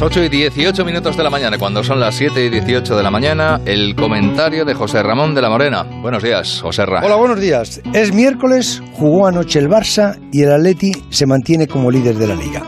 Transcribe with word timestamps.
las 0.00 0.06
8 0.06 0.24
y 0.24 0.28
18 0.30 0.82
minutos 0.86 1.14
de 1.14 1.22
la 1.22 1.28
mañana, 1.28 1.58
cuando 1.58 1.84
son 1.84 2.00
las 2.00 2.14
7 2.14 2.46
y 2.46 2.48
18 2.48 2.96
de 2.96 3.02
la 3.02 3.10
mañana, 3.10 3.60
el 3.66 3.94
comentario 3.94 4.64
de 4.64 4.72
José 4.72 5.02
Ramón 5.02 5.34
de 5.34 5.42
la 5.42 5.50
Morena. 5.50 5.82
Buenos 5.82 6.22
días, 6.22 6.60
José 6.62 6.86
Ramón. 6.86 7.04
Hola, 7.04 7.16
buenos 7.16 7.38
días. 7.38 7.82
Es 7.92 8.10
miércoles, 8.14 8.82
jugó 8.94 9.26
anoche 9.26 9.58
el 9.58 9.68
Barça 9.68 10.18
y 10.32 10.42
el 10.42 10.52
Atleti 10.52 10.92
se 11.10 11.26
mantiene 11.26 11.66
como 11.66 11.90
líder 11.90 12.16
de 12.16 12.26
la 12.26 12.34
liga. 12.34 12.62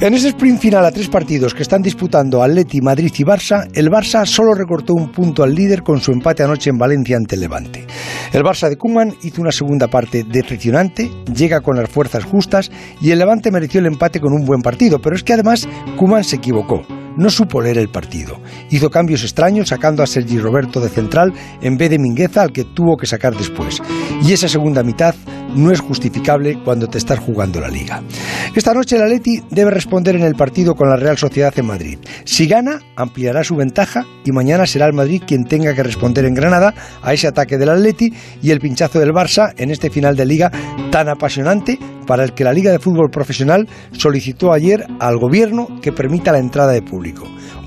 En 0.00 0.12
ese 0.12 0.28
sprint 0.28 0.60
final 0.60 0.84
a 0.84 0.90
tres 0.90 1.08
partidos 1.08 1.54
que 1.54 1.62
están 1.62 1.80
disputando 1.80 2.42
Atleti, 2.42 2.80
Madrid 2.82 3.10
y 3.16 3.22
Barça, 3.22 3.66
el 3.74 3.90
Barça 3.90 4.26
solo 4.26 4.52
recortó 4.52 4.92
un 4.92 5.10
punto 5.10 5.42
al 5.42 5.54
líder 5.54 5.82
con 5.82 6.00
su 6.00 6.12
empate 6.12 6.42
anoche 6.42 6.68
en 6.68 6.76
Valencia 6.76 7.16
ante 7.16 7.36
el 7.36 7.40
Levante. 7.40 7.86
El 8.32 8.42
Barça 8.42 8.68
de 8.68 8.76
Kuman 8.76 9.14
hizo 9.22 9.40
una 9.40 9.52
segunda 9.52 9.88
parte 9.88 10.24
decepcionante, 10.24 11.10
llega 11.34 11.62
con 11.62 11.76
las 11.76 11.88
fuerzas 11.88 12.24
justas 12.24 12.70
y 13.00 13.12
el 13.12 13.18
Levante 13.18 13.50
mereció 13.50 13.80
el 13.80 13.86
empate 13.86 14.20
con 14.20 14.34
un 14.34 14.44
buen 14.44 14.60
partido, 14.60 15.00
pero 15.00 15.16
es 15.16 15.22
que 15.22 15.32
además 15.32 15.66
Kuman 15.96 16.24
se 16.24 16.36
equivocó 16.36 16.82
no 17.16 17.30
supo 17.30 17.60
leer 17.60 17.78
el 17.78 17.88
partido. 17.88 18.40
Hizo 18.70 18.90
cambios 18.90 19.22
extraños 19.22 19.68
sacando 19.68 20.02
a 20.02 20.06
Sergi 20.06 20.38
Roberto 20.38 20.80
de 20.80 20.88
central 20.88 21.32
en 21.60 21.76
vez 21.76 21.90
de 21.90 21.98
Mingueza 21.98 22.42
al 22.42 22.52
que 22.52 22.64
tuvo 22.64 22.96
que 22.96 23.06
sacar 23.06 23.36
después. 23.36 23.80
Y 24.22 24.32
esa 24.32 24.48
segunda 24.48 24.82
mitad 24.82 25.14
no 25.54 25.70
es 25.70 25.80
justificable 25.80 26.58
cuando 26.64 26.88
te 26.88 26.98
estás 26.98 27.18
jugando 27.18 27.60
la 27.60 27.68
liga. 27.68 28.02
Esta 28.54 28.74
noche 28.74 28.96
el 28.96 29.02
Atleti 29.02 29.42
debe 29.50 29.70
responder 29.70 30.16
en 30.16 30.22
el 30.22 30.34
partido 30.34 30.74
con 30.74 30.88
la 30.88 30.96
Real 30.96 31.18
Sociedad 31.18 31.52
en 31.56 31.66
Madrid. 31.66 31.98
Si 32.24 32.46
gana, 32.46 32.80
ampliará 32.96 33.44
su 33.44 33.56
ventaja 33.56 34.04
y 34.24 34.32
mañana 34.32 34.66
será 34.66 34.86
el 34.86 34.92
Madrid 34.92 35.22
quien 35.26 35.44
tenga 35.44 35.74
que 35.74 35.82
responder 35.82 36.24
en 36.24 36.34
Granada 36.34 36.74
a 37.02 37.12
ese 37.12 37.28
ataque 37.28 37.58
del 37.58 37.70
Atleti 37.70 38.12
y 38.42 38.50
el 38.50 38.60
pinchazo 38.60 38.98
del 38.98 39.12
Barça 39.12 39.54
en 39.56 39.70
este 39.70 39.90
final 39.90 40.16
de 40.16 40.26
liga 40.26 40.50
tan 40.90 41.08
apasionante 41.08 41.78
para 42.06 42.24
el 42.24 42.34
que 42.34 42.44
la 42.44 42.52
Liga 42.52 42.70
de 42.70 42.78
Fútbol 42.78 43.10
Profesional 43.10 43.68
solicitó 43.92 44.52
ayer 44.52 44.86
al 45.00 45.18
gobierno 45.18 45.68
que 45.82 45.92
permita 45.92 46.32
la 46.32 46.38
entrada 46.38 46.72
de 46.72 46.82
público. 46.82 47.24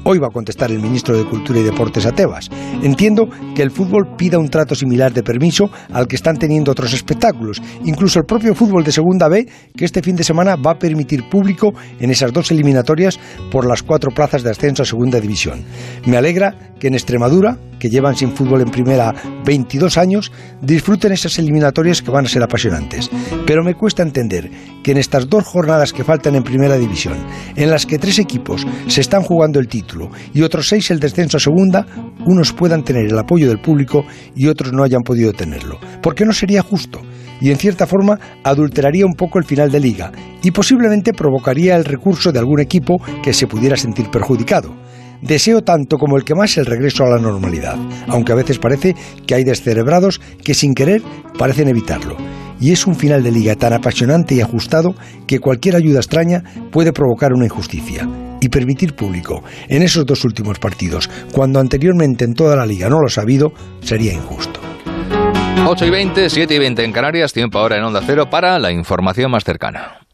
Hoy 0.10 0.20
va 0.20 0.28
a 0.28 0.34
contestar 0.34 0.72
el 0.72 0.80
ministro 0.80 1.18
de 1.18 1.26
Cultura 1.26 1.60
y 1.60 1.64
Deportes 1.64 2.06
a 2.06 2.14
Tebas. 2.14 2.50
Entiendo 2.82 3.28
que 3.54 3.62
el 3.62 3.72
fútbol 3.72 4.16
pida 4.18 4.40
un 4.40 4.48
trato 4.48 4.74
similar 4.74 5.14
de 5.14 5.22
permiso 5.22 5.70
al 5.92 6.08
que 6.08 6.16
están 6.16 6.38
teniendo 6.38 6.72
otros 6.72 6.94
espectáculos, 6.94 7.62
incluso 7.84 8.20
el 8.20 8.26
propio 8.26 8.56
fútbol 8.56 8.86
de 8.86 8.94
Segunda 8.94 9.28
B, 9.28 9.46
que 9.76 9.84
este 9.84 10.02
fin 10.02 10.16
de 10.16 10.24
semana 10.24 10.56
va 10.56 10.72
a 10.72 10.80
permitir 10.80 11.28
público 11.30 11.74
en 12.00 12.10
esas 12.10 12.32
dos 12.32 12.52
eliminatorias 12.52 13.20
por 13.52 13.68
las 13.68 13.84
cuatro 13.84 14.12
plazas 14.12 14.44
de 14.44 14.52
ascenso 14.52 14.84
a 14.84 14.86
Segunda 14.86 15.20
División. 15.20 15.66
Me 16.06 16.16
alegra 16.16 16.56
que 16.80 16.88
en 16.88 16.94
Extremadura, 16.94 17.58
que 17.80 17.90
llevan 17.90 18.16
sin 18.16 18.32
fútbol 18.32 18.62
en 18.62 18.70
primera 18.70 19.14
22 19.46 19.98
años, 19.98 20.32
disfruten 20.62 21.12
esas 21.12 21.38
eliminatorias 21.40 22.02
que 22.02 22.12
van 22.12 22.26
a 22.26 22.30
ser 22.30 22.44
apasionantes. 22.44 23.10
Pero 23.46 23.64
me 23.64 23.76
cuesta 23.76 24.04
entender 24.04 24.50
que 24.84 24.92
en 24.92 24.98
estas 24.98 25.30
dos 25.30 25.46
jornadas 25.46 25.94
que 25.94 26.04
faltan 26.04 26.36
en 26.36 26.44
primera 26.44 26.78
división, 26.78 27.18
en 27.56 27.70
las 27.70 27.86
que 27.86 28.00
tres 28.00 28.20
equipos 28.20 28.66
se 28.88 29.02
están 29.02 29.24
jugando 29.24 29.60
el 29.60 29.68
título 29.68 30.10
y 30.34 30.42
otros 30.42 30.68
seis 30.68 30.92
el 30.92 31.00
descenso 31.00 31.38
a 31.38 31.40
segunda, 31.40 31.86
unos 32.26 32.54
puedan 32.54 32.84
tener 32.84 33.06
el 33.06 33.18
apoyo 33.18 33.48
del 33.48 33.62
público 33.62 34.06
y 34.36 34.48
otros 34.48 34.74
no 34.74 34.84
hayan 34.84 35.04
podido 35.04 35.34
tenerlo. 35.34 35.80
Porque 36.02 36.26
no 36.26 36.34
sería 36.34 36.62
justo 36.62 37.02
y 37.40 37.52
en 37.52 37.58
cierta 37.58 37.86
forma 37.86 38.20
adulteraría 38.44 39.06
un 39.06 39.14
poco 39.14 39.40
el 39.40 39.46
final 39.46 39.72
de 39.72 39.80
liga 39.80 40.12
y 40.42 40.52
posiblemente 40.52 41.14
provocaría 41.14 41.76
el 41.76 41.86
recurso 41.86 42.32
de 42.32 42.40
algún 42.40 42.60
equipo 42.60 43.02
que 43.24 43.34
se 43.34 43.48
pudiera 43.48 43.78
sentir 43.78 44.10
perjudicado. 44.10 44.76
Deseo 45.22 45.62
tanto 45.62 45.98
como 45.98 46.18
el 46.18 46.24
que 46.24 46.36
más 46.36 46.58
el 46.58 46.66
regreso 46.66 47.04
a 47.04 47.10
la 47.10 47.20
normalidad, 47.20 47.78
aunque 48.08 48.32
a 48.32 48.36
veces 48.36 48.60
parece 48.60 48.96
que 49.26 49.36
hay 49.36 49.44
descerebrados 49.44 50.22
que 50.44 50.54
sin 50.54 50.74
querer 50.74 51.02
parecen 51.38 51.70
evitarlo. 51.70 52.16
Y 52.60 52.72
es 52.72 52.88
un 52.88 52.96
final 52.96 53.24
de 53.24 53.32
liga 53.32 53.56
tan 53.56 53.74
apasionante 53.74 54.36
y 54.36 54.42
ajustado 54.42 54.96
que 55.28 55.40
cualquier 55.40 55.76
ayuda 55.76 56.00
extraña 56.00 56.44
puede 56.72 56.92
provocar 56.92 57.34
una 57.34 57.46
injusticia. 57.46 58.08
Y 58.40 58.50
permitir 58.50 58.96
público 58.96 59.44
en 59.68 59.82
esos 59.82 60.06
dos 60.06 60.24
últimos 60.24 60.60
partidos, 60.60 61.10
cuando 61.32 61.60
anteriormente 61.60 62.24
en 62.24 62.34
toda 62.34 62.56
la 62.56 62.66
liga 62.66 62.88
no 62.90 63.00
lo 63.00 63.08
ha 63.08 63.12
sabido, 63.12 63.52
sería 63.82 64.14
injusto. 64.14 64.60
8 65.66 65.86
y 65.86 65.90
20, 65.90 66.30
7 66.30 66.54
y 66.54 66.60
20 66.60 66.84
en 66.84 66.92
Canarias, 66.92 67.34
tiempo 67.34 67.58
ahora 67.60 67.78
en 67.78 67.84
Onda 67.84 68.02
Cero 68.06 68.30
para 68.30 68.58
la 68.60 68.72
información 68.72 69.32
más 69.32 69.44
cercana. 69.44 70.07